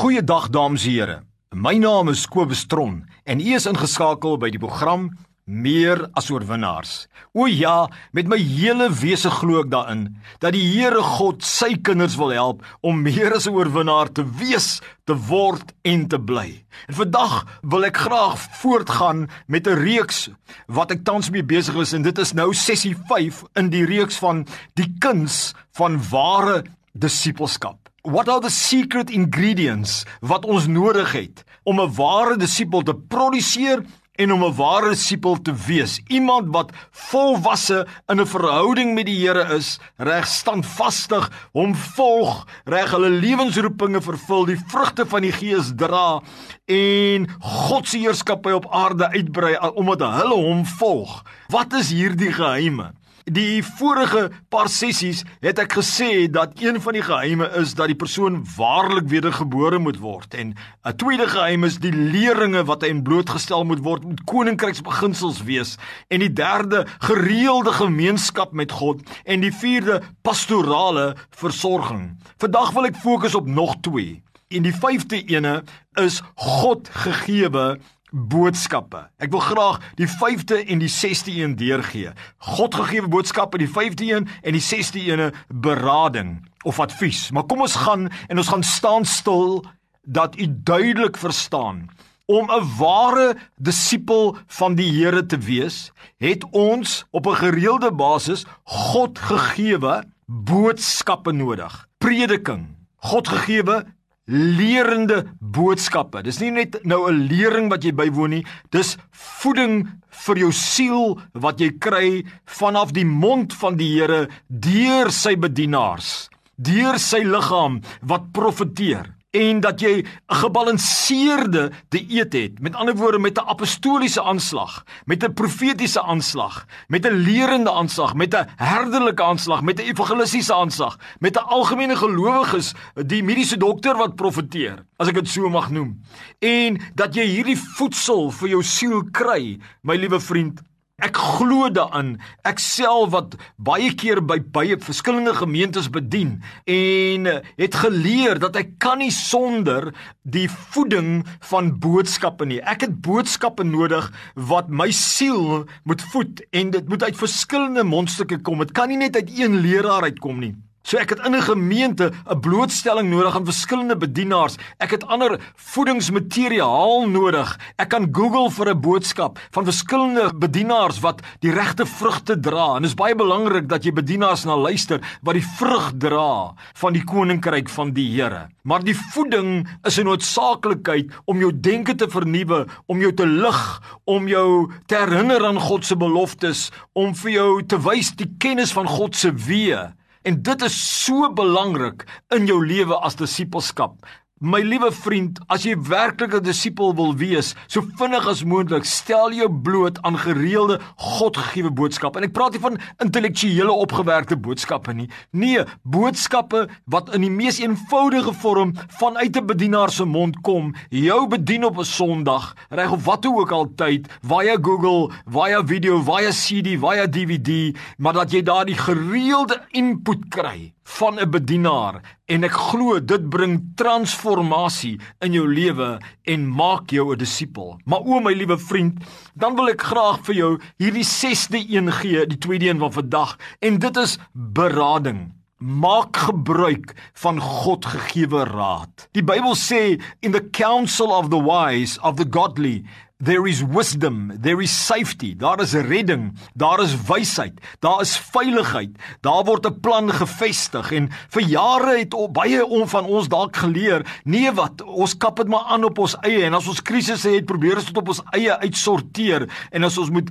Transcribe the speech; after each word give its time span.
Goeiedag 0.00 0.46
dames 0.48 0.86
en 0.86 0.92
here. 0.94 1.14
My 1.52 1.74
naam 1.76 2.08
is 2.08 2.22
Kobus 2.24 2.62
Tron 2.64 3.02
en 3.28 3.40
u 3.40 3.48
is 3.52 3.66
ingeskakel 3.68 4.38
by 4.40 4.48
die 4.48 4.60
program 4.62 5.10
Meer 5.44 6.06
as 6.16 6.30
oorwinnaars. 6.32 6.92
O 7.36 7.44
ja, 7.44 7.84
met 8.16 8.30
my 8.30 8.38
hele 8.40 8.86
wese 8.96 9.28
glo 9.34 9.60
ek 9.60 9.68
daarin 9.68 10.06
dat 10.40 10.56
die 10.56 10.62
Here 10.70 11.02
God 11.04 11.44
sy 11.44 11.74
kinders 11.84 12.16
wil 12.16 12.32
help 12.32 12.64
om 12.80 13.02
meer 13.04 13.36
as 13.36 13.44
'n 13.44 13.52
oorwinnaar 13.52 14.08
te 14.08 14.24
wees, 14.24 14.80
te 15.04 15.12
word 15.12 15.74
en 15.84 16.08
te 16.08 16.16
bly. 16.18 16.64
En 16.88 16.94
vandag 16.94 17.60
wil 17.60 17.84
ek 17.84 18.00
graag 18.00 18.40
voortgaan 18.62 19.28
met 19.48 19.68
'n 19.68 19.84
reeks 19.84 20.30
wat 20.66 20.92
ek 20.92 21.04
tans 21.04 21.28
mee 21.28 21.44
besig 21.44 21.76
is 21.76 21.92
en 21.92 22.02
dit 22.02 22.18
is 22.18 22.32
nou 22.32 22.54
sessie 22.54 22.96
5 22.96 23.44
in 23.54 23.68
die 23.68 23.84
reeks 23.84 24.16
van 24.16 24.46
die 24.76 24.88
kuns 24.98 25.52
van 25.76 26.00
ware 26.08 26.64
disippelskap. 26.94 27.89
What 28.02 28.30
are 28.30 28.40
the 28.40 28.48
secret 28.50 29.10
ingredients 29.12 30.06
wat 30.24 30.46
ons 30.48 30.64
nodig 30.66 31.12
het 31.12 31.42
om 31.68 31.80
'n 31.80 31.92
ware 31.92 32.36
disipel 32.40 32.80
te 32.82 32.94
produseer 32.94 33.84
en 34.16 34.32
om 34.32 34.44
'n 34.44 34.56
ware 34.56 34.88
disipel 34.88 35.36
te 35.42 35.52
wees? 35.52 36.00
Iemand 36.08 36.48
wat 36.48 36.72
volwasse 36.90 37.86
in 38.08 38.20
'n 38.20 38.26
verhouding 38.26 38.94
met 38.94 39.04
die 39.06 39.20
Here 39.20 39.54
is, 39.54 39.78
reg 39.96 40.26
standvastig, 40.26 41.30
hom 41.52 41.74
volg, 41.74 42.46
reg 42.64 42.90
hulle 42.90 43.10
lewensroepinge 43.10 44.00
vervul, 44.00 44.44
die 44.44 44.62
vrugte 44.66 45.06
van 45.06 45.20
die 45.20 45.32
Gees 45.32 45.72
dra 45.76 46.22
en 46.64 47.28
God 47.40 47.88
se 47.88 47.98
heerskappy 47.98 48.50
op 48.50 48.72
aarde 48.72 49.10
uitbrei 49.12 49.58
omdat 49.74 50.00
hulle 50.00 50.34
hom 50.34 50.64
volg. 50.64 51.22
Wat 51.48 51.72
is 51.72 51.90
hierdie 51.90 52.32
geheime? 52.32 52.94
Die 53.24 53.60
vorige 53.62 54.30
paar 54.48 54.68
sessies 54.72 55.24
het 55.44 55.58
ek 55.60 55.74
gesê 55.76 56.24
dat 56.32 56.56
een 56.62 56.80
van 56.80 56.96
die 56.96 57.04
geheime 57.04 57.50
is 57.60 57.74
dat 57.76 57.90
die 57.92 57.98
persoon 57.98 58.38
waarlik 58.56 59.10
wedergebore 59.12 59.78
moet 59.78 60.00
word 60.00 60.34
en 60.34 60.54
'n 60.84 60.96
tweede 60.96 61.28
geheim 61.28 61.64
is 61.64 61.78
die 61.78 61.92
leringe 61.92 62.64
wat 62.64 62.82
hy 62.82 62.88
in 62.88 63.02
blootgestel 63.02 63.64
moet 63.64 63.84
word 63.84 64.04
met 64.04 64.24
koninkryksbeginsels 64.24 65.42
wees 65.44 65.76
en 66.08 66.20
die 66.20 66.32
derde 66.32 66.86
gereelde 66.98 67.72
gemeenskap 67.72 68.52
met 68.52 68.72
God 68.72 69.02
en 69.24 69.40
die 69.40 69.52
vierde 69.52 70.00
pastorale 70.22 71.16
versorging. 71.30 72.16
Vandag 72.38 72.72
wil 72.72 72.86
ek 72.86 72.96
fokus 72.96 73.34
op 73.34 73.46
nog 73.46 73.76
twee. 73.80 74.22
En 74.48 74.62
die 74.62 74.74
vyfde 74.74 75.20
ene 75.30 75.62
is 76.00 76.22
God 76.34 76.88
gegeewe 76.88 77.78
boodskappe. 78.10 79.08
Ek 79.18 79.30
wil 79.30 79.40
graag 79.40 79.80
die 79.98 80.08
5de 80.08 80.64
en 80.66 80.82
die 80.82 80.90
6de 80.90 81.34
een 81.40 81.56
deurgee. 81.56 82.12
God 82.38 82.74
gegeewe 82.74 83.08
boodskappe, 83.08 83.58
die 83.58 83.70
5de 83.70 84.10
een 84.10 84.28
en 84.42 84.52
die 84.52 84.64
6de 84.64 85.06
een 85.06 85.32
berading 85.48 86.48
of 86.62 86.80
advies. 86.80 87.30
Maar 87.30 87.46
kom 87.48 87.60
ons 87.60 87.74
gaan 87.74 88.08
en 88.28 88.38
ons 88.38 88.48
gaan 88.48 88.62
staan 88.62 89.04
stil 89.04 89.64
dat 90.02 90.38
u 90.38 90.46
duidelik 90.48 91.16
verstaan 91.16 91.88
om 92.30 92.50
'n 92.50 92.76
ware 92.78 93.36
disipel 93.56 94.36
van 94.46 94.74
die 94.74 94.90
Here 94.92 95.26
te 95.26 95.38
wees, 95.38 95.92
het 96.18 96.44
ons 96.50 97.04
op 97.10 97.26
'n 97.26 97.34
gereelde 97.34 97.92
basis 97.92 98.44
God 98.64 99.18
gegeewe 99.18 100.04
boodskappe 100.26 101.32
nodig. 101.32 101.88
Prediking, 101.98 102.66
God 102.96 103.28
gegeewe 103.28 103.84
lerende 104.26 105.24
boodskappe. 105.40 106.22
Dis 106.22 106.40
nie 106.40 106.50
net 106.50 106.84
nou 106.84 107.08
'n 107.10 107.28
lering 107.28 107.70
wat 107.70 107.84
jy 107.84 107.92
bywoon 107.92 108.30
nie, 108.30 108.44
dis 108.70 108.96
voeding 109.10 109.88
vir 110.10 110.36
jou 110.38 110.52
siel 110.52 111.20
wat 111.34 111.60
jy 111.60 111.70
kry 111.78 112.24
vanaf 112.46 112.92
die 112.92 113.04
mond 113.04 113.52
van 113.54 113.76
die 113.76 113.90
Here 113.90 114.28
deur 114.48 115.10
sy 115.10 115.36
bedienaars, 115.36 116.30
deur 116.56 116.98
sy 116.98 117.24
liggaam 117.24 117.80
wat 118.02 118.32
profeteer 118.32 119.19
en 119.30 119.60
dat 119.60 119.80
jy 119.80 120.02
'n 120.02 120.34
gebalanseerde 120.34 121.70
dieet 121.88 122.32
het. 122.32 122.60
Met 122.60 122.74
ander 122.74 122.96
woorde 122.96 123.18
met 123.18 123.38
'n 123.38 123.46
apostoliese 123.46 124.22
aanslag, 124.22 124.84
met 125.04 125.24
'n 125.24 125.32
profetiese 125.32 126.02
aanslag, 126.02 126.66
met 126.88 127.06
'n 127.06 127.14
lerende 127.14 127.72
aanslag, 127.72 128.14
met 128.14 128.34
'n 128.34 128.48
herderlike 128.56 129.22
aanslag, 129.22 129.62
met 129.62 129.78
'n 129.78 129.82
evangelistiese 129.82 130.54
aanslag, 130.54 130.98
met 131.18 131.36
'n 131.36 131.44
algemene 131.44 131.96
gelowiges, 131.96 132.74
die 132.94 133.22
mediese 133.22 133.56
dokter 133.56 133.96
wat 133.96 134.14
profeteer, 134.14 134.84
as 134.96 135.08
ek 135.08 135.14
dit 135.14 135.28
so 135.28 135.48
mag 135.48 135.70
noem. 135.70 136.02
En 136.38 136.80
dat 136.94 137.14
jy 137.14 137.24
hierdie 137.24 137.58
voedsel 137.58 138.30
vir 138.30 138.48
jou 138.48 138.62
siel 138.62 139.04
kry, 139.10 139.58
my 139.82 139.96
liewe 139.96 140.20
vriend, 140.20 140.60
Ek 141.00 141.16
glo 141.16 141.70
daarin. 141.72 142.14
Ek 142.44 142.60
self 142.60 143.10
wat 143.14 143.36
baie 143.56 143.90
keer 143.96 144.20
by 144.20 144.38
baie 144.52 144.76
verskillende 144.80 145.32
gemeentes 145.38 145.88
bedien 145.92 146.38
en 146.68 147.28
het 147.56 147.78
geleer 147.82 148.40
dat 148.42 148.58
ek 148.60 148.76
kan 148.82 149.00
nie 149.00 149.12
sonder 149.14 149.90
die 150.22 150.46
voeding 150.50 151.24
van 151.50 151.72
boodskappe 151.80 152.46
nie. 152.48 152.60
Ek 152.60 152.84
het 152.84 153.00
boodskappe 153.04 153.64
nodig 153.64 154.10
wat 154.34 154.68
my 154.68 154.90
siel 154.94 155.64
moet 155.88 156.04
voed 156.12 156.44
en 156.52 156.74
dit 156.76 156.88
moet 156.88 157.08
uit 157.08 157.16
verskillende 157.16 157.84
mondstukke 157.84 158.42
kom. 158.44 158.60
Dit 158.60 158.76
kan 158.76 158.92
nie 158.92 159.00
net 159.00 159.16
uit 159.16 159.32
een 159.38 159.60
leraar 159.64 160.10
uitkom 160.10 160.40
nie. 160.44 160.54
So 160.90 160.98
ek 160.98 161.12
het 161.14 161.20
in 161.22 161.36
'n 161.36 161.42
gemeente 161.42 162.10
'n 162.26 162.40
blootstelling 162.40 163.10
nodig 163.10 163.36
aan 163.36 163.44
verskillende 163.44 163.96
bedienaars. 163.96 164.56
Ek 164.78 164.90
het 164.90 165.06
ander 165.06 165.38
voedingsmateriaal 165.54 167.08
nodig. 167.08 167.58
Ek 167.76 167.88
kan 167.88 168.08
Google 168.12 168.50
vir 168.50 168.70
'n 168.70 168.80
boodskap 168.80 169.38
van 169.50 169.64
verskillende 169.64 170.32
bedienaars 170.34 171.00
wat 171.00 171.22
die 171.38 171.52
regte 171.52 171.86
vrugte 171.86 172.40
dra. 172.40 172.74
En 172.74 172.82
dit 172.82 172.90
is 172.90 172.94
baie 172.94 173.14
belangrik 173.14 173.68
dat 173.68 173.84
jy 173.84 173.92
bedienaars 173.92 174.44
na 174.44 174.56
luister 174.56 175.00
wat 175.22 175.34
die 175.34 175.46
vrug 175.58 175.92
dra 175.98 176.54
van 176.74 176.92
die 176.92 177.04
koninkryk 177.04 177.68
van 177.68 177.92
die 177.92 178.10
Here. 178.10 178.48
Maar 178.62 178.82
die 178.82 178.96
voeding 178.96 179.68
is 179.84 179.98
'n 179.98 180.04
noodsaaklikheid 180.04 181.12
om 181.24 181.38
jou 181.38 181.60
denke 181.60 181.94
te 181.94 182.10
vernuwe, 182.10 182.66
om 182.86 183.00
jou 183.00 183.14
te 183.14 183.26
lig, 183.26 183.82
om 184.04 184.28
jou 184.28 184.72
te 184.86 184.96
herinner 184.96 185.46
aan 185.46 185.60
God 185.60 185.86
se 185.86 185.96
beloftes, 185.96 186.70
om 186.92 187.14
vir 187.14 187.30
jou 187.30 187.62
te 187.66 187.78
wys 187.78 188.10
die 188.16 188.34
kennis 188.38 188.72
van 188.72 188.86
God 188.86 189.16
se 189.16 189.32
weë. 189.32 189.99
En 190.22 190.42
dit 190.44 190.62
is 190.62 190.76
so 191.04 191.30
belangrik 191.32 192.04
in 192.36 192.48
jou 192.48 192.58
lewe 192.66 192.96
as 193.00 193.16
disipelskap. 193.16 194.04
My 194.40 194.62
liewe 194.64 194.88
vriend, 194.88 195.36
as 195.52 195.66
jy 195.66 195.74
werklik 195.76 196.32
'n 196.32 196.40
disipel 196.40 196.94
wil 196.96 197.10
wees, 197.12 197.52
so 197.68 197.82
vinnig 198.00 198.24
as 198.26 198.40
moontlik, 198.40 198.86
stel 198.88 199.34
jou 199.36 199.50
bloot 199.52 200.00
aan 200.00 200.16
gereelde 200.16 200.80
Godgegewe 200.96 201.70
boodskappe. 201.70 202.16
En 202.16 202.24
ek 202.24 202.32
praat 202.32 202.52
nie 202.52 202.60
van 202.60 202.78
intellektuele 203.04 203.72
opgewerkte 203.72 204.38
boodskappe 204.40 204.94
nie. 204.94 205.10
Nee, 205.32 205.60
boodskappe 205.84 206.70
wat 206.86 207.12
in 207.14 207.20
die 207.20 207.30
mees 207.30 207.60
eenvoudige 207.60 208.32
vorm 208.32 208.72
vanuit 208.88 209.36
'n 209.36 209.46
bedienaar 209.46 209.90
se 209.90 210.04
mond 210.04 210.40
kom, 210.40 210.74
jou 210.88 211.28
bedien 211.28 211.64
op 211.64 211.76
'n 211.76 211.84
Sondag, 211.84 212.56
reg 212.70 212.92
of 212.92 213.04
wat 213.04 213.26
ook 213.26 213.50
al 213.50 213.74
tyd, 213.76 214.08
via 214.22 214.56
Google, 214.56 215.10
via 215.28 215.66
video, 215.66 216.00
via 216.00 216.30
CD, 216.30 216.78
via 216.80 217.06
DVD, 217.06 217.76
maar 217.98 218.12
dat 218.14 218.30
jy 218.30 218.42
daardie 218.42 218.76
gereelde 218.76 219.60
input 219.70 220.28
kry 220.28 220.72
van 220.98 221.18
'n 221.20 221.30
bedienaar 221.30 222.00
en 222.26 222.44
ek 222.44 222.52
glo 222.52 223.00
dit 223.00 223.28
bring 223.28 223.72
transformasie 223.76 224.98
in 225.20 225.32
jou 225.32 225.46
lewe 225.48 225.98
en 226.24 226.48
maak 226.48 226.90
jou 226.90 227.12
'n 227.12 227.18
disipel. 227.18 227.78
Maar 227.84 228.00
o 228.00 228.20
my 228.20 228.32
liewe 228.32 228.58
vriend, 228.58 228.98
dan 229.34 229.54
wil 229.54 229.68
ek 229.68 229.82
graag 229.82 230.18
vir 230.26 230.34
jou 230.34 230.60
hierdie 230.78 231.04
6de 231.04 231.60
een 231.68 231.92
gee, 231.92 232.26
die 232.26 232.38
tweede 232.38 232.68
een 232.68 232.78
van 232.78 232.92
vandag 232.92 233.36
en 233.60 233.78
dit 233.78 233.96
is 233.96 234.18
berading. 234.32 235.32
Maak 235.58 236.16
gebruik 236.16 237.10
van 237.12 237.40
God 237.40 237.84
gegeewe 237.84 238.44
raad. 238.44 239.08
Die 239.12 239.24
Bybel 239.24 239.54
sê 239.54 240.00
in 240.20 240.32
the 240.32 240.50
counsel 240.50 241.12
of 241.12 241.28
the 241.28 241.42
wise 241.42 242.00
of 242.00 242.16
the 242.16 242.26
godly 242.30 242.84
There 243.20 243.46
is 243.46 243.60
wisdom, 243.60 244.32
there 244.40 244.62
is 244.62 244.72
safety, 244.72 245.34
daar 245.36 245.60
is 245.60 245.74
redding, 245.74 246.38
daar 246.56 246.80
is 246.80 246.94
wysheid, 247.04 247.60
daar 247.84 248.00
is 248.00 248.16
veiligheid. 248.16 248.96
Daar 249.20 249.44
word 249.44 249.66
'n 249.66 249.80
plan 249.80 250.08
gevestig 250.08 250.92
en 250.92 251.10
vir 251.28 251.42
jare 251.42 251.98
het 251.98 252.14
baie 252.32 252.64
om 252.64 252.88
van 252.88 253.04
ons 253.04 253.28
dalk 253.28 253.56
geleer, 253.56 254.06
nee 254.24 254.50
wat, 254.52 254.80
ons 254.82 255.16
kap 255.16 255.36
dit 255.36 255.48
maar 255.48 255.64
aan 255.68 255.84
op 255.84 255.98
ons 255.98 256.16
eie 256.22 256.44
en 256.44 256.54
as 256.54 256.68
ons 256.68 256.80
krisisse 256.80 257.28
het, 257.28 257.44
probeer 257.44 257.76
ons 257.76 257.84
dit 257.84 257.96
op 257.96 258.08
ons 258.08 258.22
eie 258.32 258.56
uitsorteer 258.58 259.48
en 259.70 259.84
as 259.84 259.98
ons 259.98 260.10
moet 260.10 260.30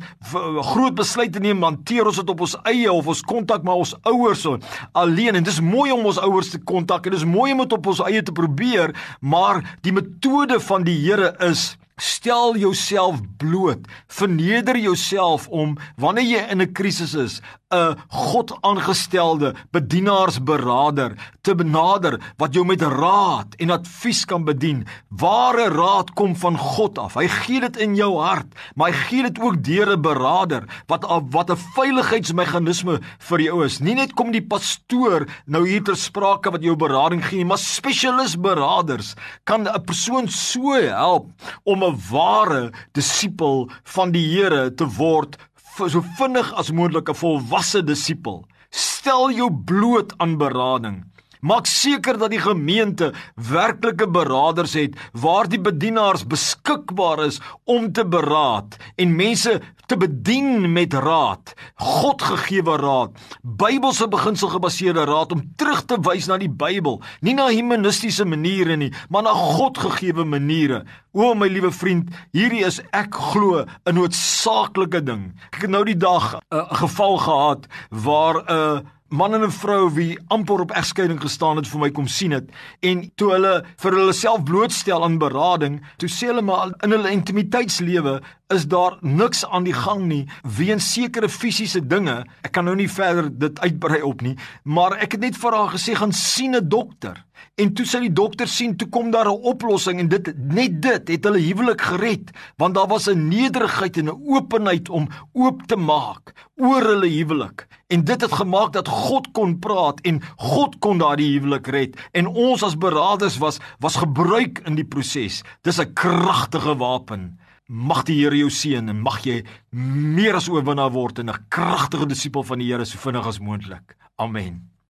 groot 0.62 0.96
besluite 0.96 1.40
neem, 1.40 1.62
hanteer 1.64 2.06
ons 2.06 2.16
dit 2.16 2.30
op 2.30 2.42
ons 2.42 2.56
eie 2.64 2.92
of 2.92 3.08
ons 3.08 3.22
kontak 3.22 3.64
maar 3.64 3.76
ons 3.76 3.96
ouers 4.04 4.42
so 4.42 4.58
alleen 4.94 5.36
en 5.36 5.44
dis 5.44 5.62
mooi 5.62 5.92
om 5.92 6.06
ons 6.06 6.18
ouers 6.18 6.50
te 6.50 6.58
kontak 6.58 7.06
en 7.06 7.12
dis 7.12 7.26
mooi 7.26 7.52
om 7.52 7.58
dit 7.60 7.74
op 7.74 7.86
ons 7.86 8.00
eie 8.00 8.24
te 8.24 8.32
probeer, 8.32 8.96
maar 9.22 9.78
die 9.82 9.94
metode 9.94 10.60
van 10.60 10.84
die 10.84 10.98
Here 11.00 11.36
is 11.40 11.78
Stel 12.00 12.58
jouself 12.58 13.20
bloot. 13.38 13.88
Verneder 14.08 14.78
jouself 14.78 15.48
om 15.48 15.78
wanneer 16.00 16.24
jy 16.24 16.44
in 16.50 16.62
'n 16.62 16.72
krisis 16.72 17.14
is, 17.14 17.42
'n 17.70 17.98
God 18.10 18.58
aangestelde 18.66 19.54
bedienaarsberader 19.72 21.14
te 21.46 21.54
benader 21.56 22.18
wat 22.42 22.54
jou 22.58 22.64
met 22.66 22.82
raad 22.82 23.54
en 23.62 23.70
advies 23.70 24.24
kan 24.26 24.44
bedien. 24.46 24.88
Ware 25.10 25.68
raad 25.70 26.14
kom 26.18 26.34
van 26.36 26.58
God 26.58 26.98
af. 26.98 27.14
Hy 27.14 27.28
gee 27.28 27.60
dit 27.62 27.78
in 27.78 27.94
jou 27.96 28.18
hart, 28.18 28.48
maar 28.76 28.90
hy 28.90 28.98
gee 29.10 29.24
dit 29.28 29.38
ook 29.40 29.62
deur 29.64 29.94
'n 29.94 30.02
berader 30.02 30.64
wat 30.88 31.06
wat 31.30 31.52
'n 31.52 31.62
veiligheidsmeganisme 31.76 33.00
vir 33.20 33.40
jou 33.42 33.66
is. 33.66 33.80
Nie 33.80 33.96
net 33.96 34.14
kom 34.14 34.32
die 34.32 34.42
pastoor 34.42 35.28
nou 35.46 35.68
hier 35.68 35.84
ter 35.84 35.96
sprake 35.96 36.52
wat 36.52 36.64
jou 36.64 36.76
berading 36.76 37.24
gee, 37.26 37.46
maar 37.46 37.58
spesialis 37.58 38.36
beraders 38.36 39.16
kan 39.44 39.68
'n 39.68 39.84
persoon 39.86 40.28
so 40.28 40.74
help 40.74 41.30
om 41.64 41.84
'n 41.84 41.89
ware 42.10 42.72
disipel 42.92 43.70
van 43.96 44.12
die 44.12 44.26
Here 44.30 44.70
te 44.74 44.88
word 44.98 45.38
so 45.80 46.02
vinnig 46.18 46.54
as 46.60 46.72
moontlik 46.72 47.10
'n 47.10 47.16
volwasse 47.16 47.84
disipel. 47.84 48.46
Stel 48.70 49.32
jou 49.32 49.50
bloot 49.52 50.14
aan 50.18 50.38
berading. 50.38 51.06
Maak 51.40 51.70
seker 51.72 52.18
dat 52.20 52.34
die 52.34 52.42
gemeente 52.44 53.14
werklike 53.48 54.10
beraders 54.12 54.74
het 54.76 54.98
waar 55.16 55.48
die 55.48 55.62
bedienaars 55.64 56.26
beskikbaar 56.28 57.22
is 57.30 57.40
om 57.64 57.94
te 57.96 58.04
beraad 58.04 58.76
en 59.00 59.16
mense 59.16 59.54
te 59.88 59.98
bedien 59.98 60.68
met 60.74 60.94
raad, 60.94 61.54
Godgegewe 61.80 62.76
raad, 62.78 63.16
Bybelse 63.42 64.10
beginsel 64.12 64.52
gebaseerde 64.52 65.08
raad 65.08 65.32
om 65.32 65.46
terug 65.56 65.82
te 65.88 65.98
wys 66.06 66.28
na 66.30 66.38
die 66.38 66.52
Bybel, 66.52 67.00
nie 67.26 67.34
na 67.34 67.48
humanistiese 67.50 68.28
maniere 68.28 68.76
nie, 68.78 68.92
maar 69.10 69.24
na 69.26 69.34
Godgegewe 69.34 70.28
maniere. 70.28 70.84
O 71.16 71.32
my 71.34 71.48
liewe 71.50 71.72
vriend, 71.74 72.12
hierdie 72.36 72.62
is 72.68 72.84
ek 72.94 73.16
glo 73.32 73.64
'n 73.64 73.96
noodsaaklike 73.96 75.02
ding. 75.02 75.34
Ek 75.56 75.64
het 75.66 75.72
nou 75.72 75.84
die 75.88 75.98
dag 75.98 76.38
'n 76.52 76.76
geval 76.84 77.18
gehad 77.18 77.68
waar 77.90 78.36
'n 78.44 78.52
uh, 78.52 78.99
man 79.10 79.34
en 79.34 79.44
'n 79.44 79.52
vrou 79.52 79.90
wie 79.94 80.20
amper 80.28 80.60
op 80.62 80.72
egskeiding 80.72 81.22
gestaan 81.22 81.58
het 81.58 81.68
vir 81.68 81.80
my 81.80 81.92
kom 81.92 82.08
sien 82.08 82.32
het. 82.32 82.50
En 82.80 83.12
toe 83.16 83.32
hulle 83.32 83.64
vir 83.78 83.92
hulle 83.92 84.14
self 84.14 84.44
blootstel 84.44 85.04
aan 85.04 85.18
berading 85.18 85.82
toe 85.98 86.10
sê 86.10 86.28
hulle 86.28 86.42
maar 86.42 86.74
in 86.84 86.92
hulle 86.92 87.12
intimiteitslewe 87.12 88.22
is 88.54 88.66
daar 88.68 88.98
niks 89.02 89.46
aan 89.46 89.64
die 89.64 89.74
gang 89.74 90.06
nie 90.10 90.24
weens 90.58 90.94
sekere 90.94 91.30
fisiese 91.30 91.82
dinge 91.86 92.24
ek 92.42 92.52
kan 92.52 92.66
nou 92.66 92.76
nie 92.76 92.90
verder 92.90 93.30
dit 93.30 93.60
uitbrei 93.60 94.02
op 94.02 94.22
nie 94.26 94.36
maar 94.64 94.98
ek 94.98 95.18
het 95.18 95.26
net 95.28 95.38
vir 95.38 95.58
haar 95.58 95.74
gesê 95.76 95.96
gaan 95.96 96.14
sien 96.14 96.56
'n 96.56 96.70
dokter 96.70 97.26
En 97.60 97.74
toe 97.76 97.84
sy 97.88 98.00
die 98.06 98.14
dokter 98.16 98.48
sien, 98.48 98.76
toe 98.80 98.88
kom 98.88 99.10
daar 99.12 99.28
'n 99.28 99.44
oplossing 99.52 100.00
en 100.00 100.08
dit 100.08 100.32
net 100.38 100.82
dit 100.82 101.08
het 101.08 101.24
hulle 101.24 101.42
huwelik 101.44 101.82
gered, 101.82 102.32
want 102.58 102.76
daar 102.76 102.88
was 102.88 103.10
'n 103.10 103.28
nederigheid 103.28 103.98
en 103.98 104.06
'n 104.06 104.22
openheid 104.36 104.90
om 104.90 105.08
oop 105.34 105.68
te 105.68 105.76
maak 105.76 106.34
oor 106.56 106.82
hulle 106.82 107.08
huwelik. 107.08 107.68
En 107.88 108.04
dit 108.04 108.22
het 108.22 108.32
gemaak 108.32 108.74
dat 108.74 108.88
God 108.88 109.32
kon 109.32 109.60
praat 109.60 110.00
en 110.02 110.22
God 110.36 110.80
kon 110.80 110.98
daardie 110.98 111.40
huwelik 111.40 111.68
red 111.68 112.00
en 112.12 112.28
ons 112.28 112.64
as 112.64 112.78
beraders 112.78 113.38
was 113.38 113.60
was 113.80 113.96
gebruik 113.96 114.62
in 114.66 114.76
die 114.76 114.88
proses. 114.88 115.44
Dis 115.62 115.80
'n 115.80 115.94
kragtige 115.94 116.78
wapen. 116.78 117.40
Mag 117.70 118.02
die 118.08 118.16
Here 118.18 118.34
jou 118.34 118.50
seën 118.50 118.90
en 118.90 119.02
mag 119.06 119.20
jy 119.22 119.44
meer 119.72 120.40
as 120.40 120.48
oorwinnaar 120.50 120.90
word 120.90 121.20
en 121.20 121.30
'n 121.30 121.46
kragtige 121.54 122.08
disipel 122.10 122.44
van 122.44 122.58
die 122.58 122.72
Here 122.72 122.86
so 122.86 122.98
vinnig 122.98 123.28
as 123.28 123.40
moontlik. 123.40 123.96
Amen. 124.18 124.69